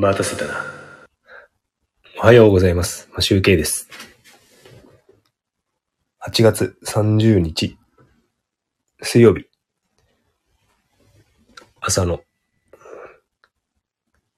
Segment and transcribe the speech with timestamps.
[0.00, 0.64] 待たせたな。
[2.18, 3.08] おはようございます。
[3.10, 3.88] まあ、集計です。
[6.24, 7.76] 8月30日、
[9.02, 9.46] 水曜日。
[11.80, 12.20] 朝の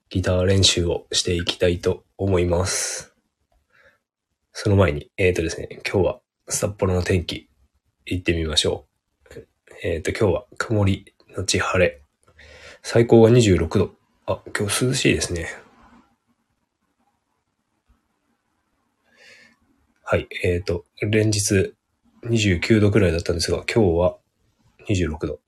[0.08, 3.14] ギター練習をしていきたいと思います。
[4.54, 7.50] その前に、えっ、ー、とですね、今日は札幌の天気
[8.06, 8.86] 行ってみましょ
[9.36, 9.46] う。
[9.82, 12.00] えっ、ー、と、今日は曇りのち晴れ。
[12.82, 13.99] 最高は26度。
[14.32, 15.48] あ、今日涼しいですね。
[20.04, 20.28] はい。
[20.44, 21.74] えっ、ー、と、連日
[22.22, 24.18] 29度くらいだったんですが、今日は
[24.88, 25.40] 26度。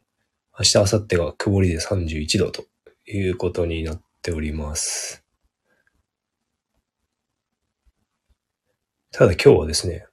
[0.59, 2.65] 明日、明後日が曇りで31度と
[3.07, 5.25] いうことになっております。
[9.13, 10.07] ただ今日はですね、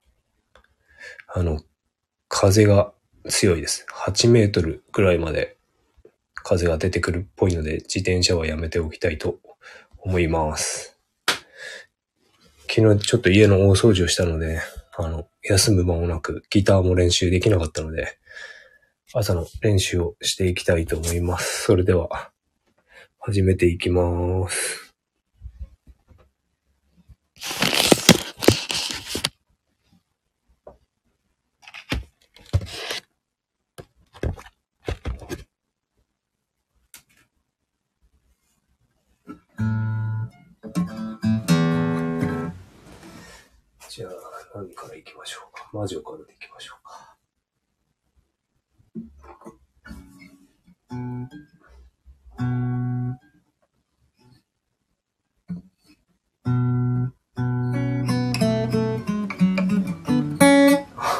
[1.27, 1.63] あの、
[2.27, 2.93] 風が
[3.29, 3.87] 強いです。
[3.91, 5.58] 8メートルくらいまで
[6.43, 9.39] 風が出てくるっぽいので、自転車はやめておきたいと
[9.97, 10.99] 思います。
[12.69, 14.61] 昨日ちょっと家の大掃除をしたので、
[14.97, 18.17] あの、休む間もなくギターも練習できなかったので、
[19.13, 21.63] 朝の練習をしていきたいと思います。
[21.63, 22.31] それでは、
[23.17, 24.93] 始めていきます。
[44.99, 45.69] 行きましょうか。
[45.73, 47.15] 魔女からで行きましょうか。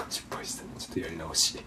[0.09, 0.69] 失敗したね。
[0.77, 1.63] ちょっとやり直し。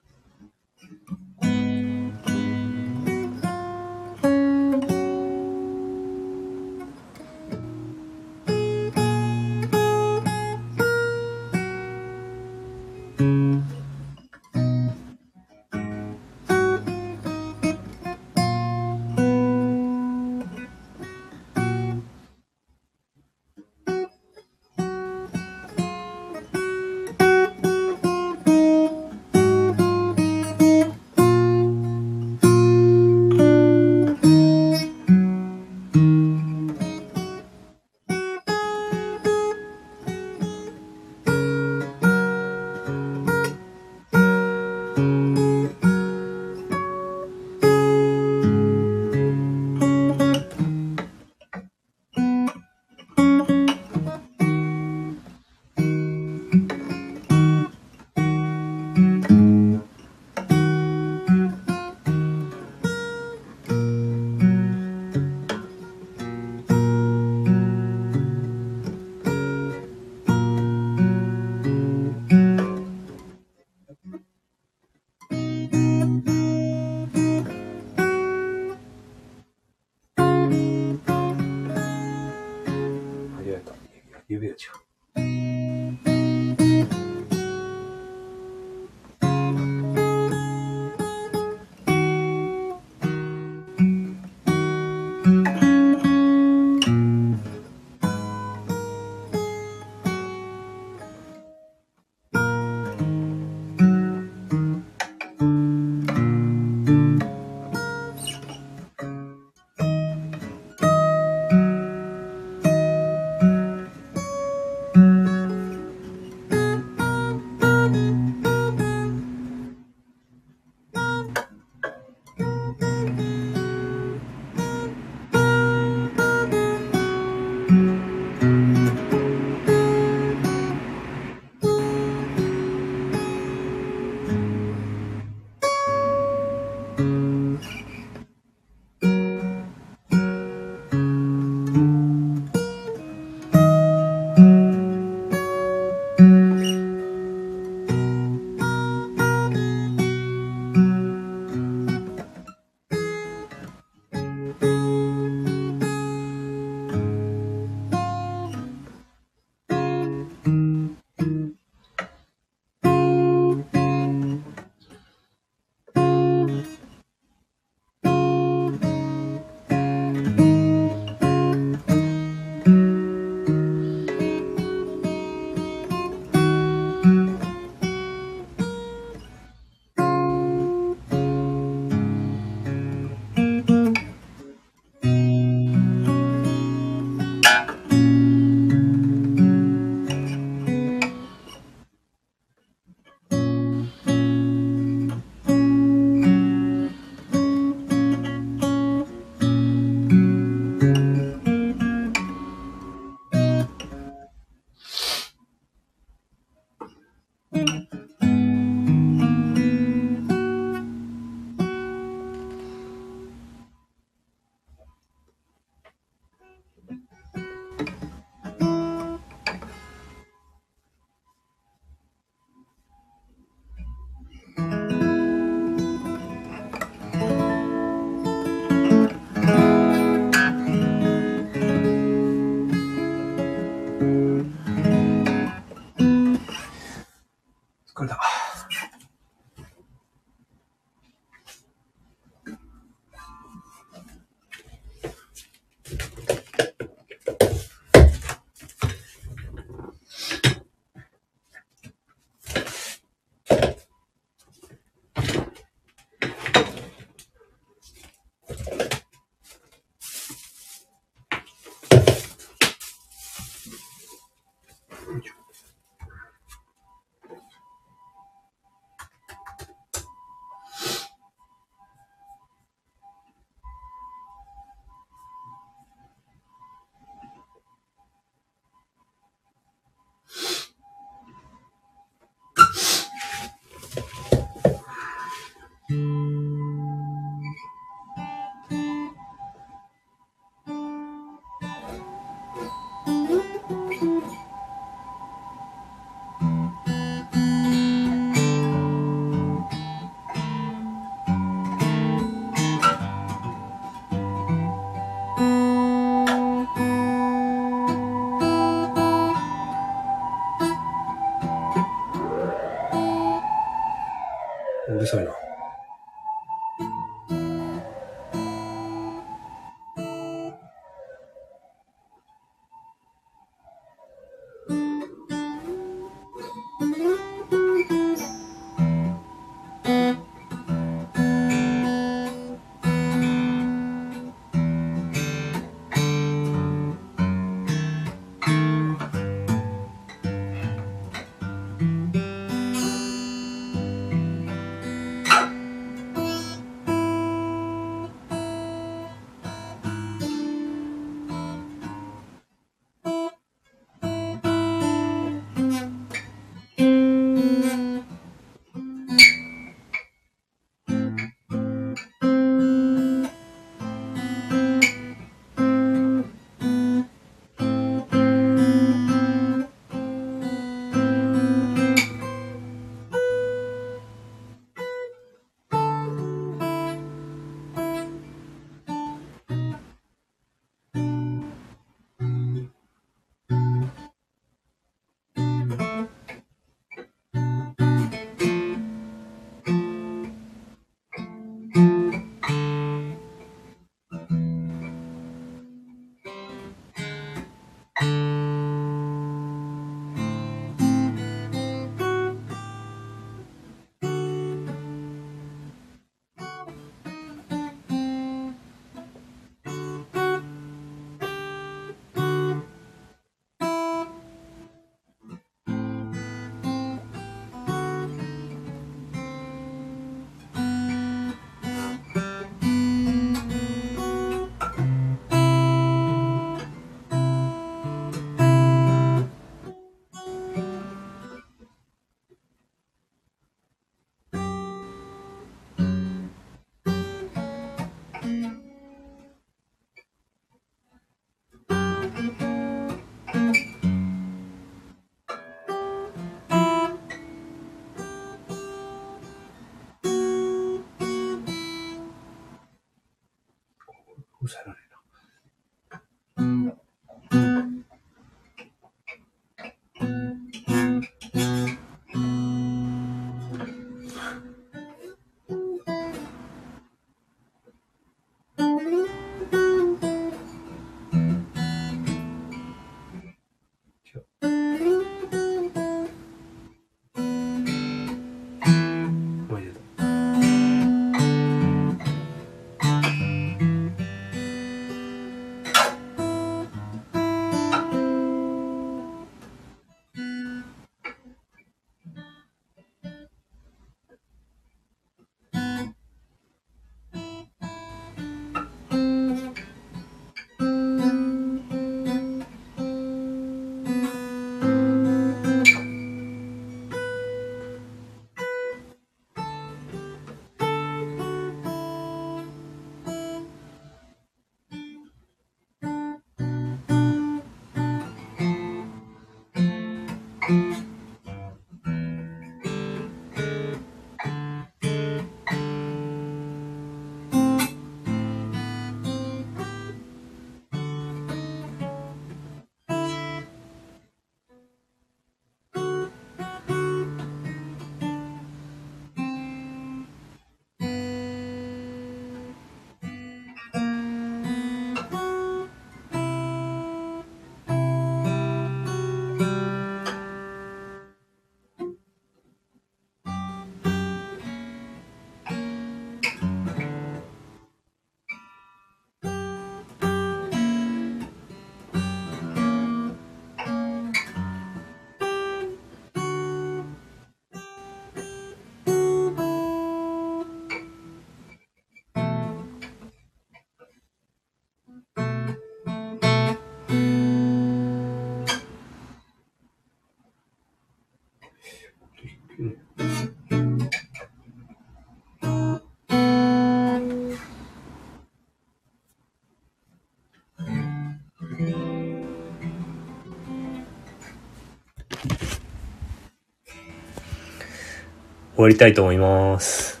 [598.58, 600.00] 終わりたいと思います。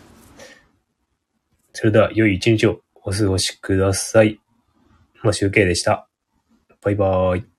[1.72, 4.40] それでは、良い一日をお過ごしください。
[5.22, 6.08] まあ、集計でした。
[6.82, 7.57] バイバーイ。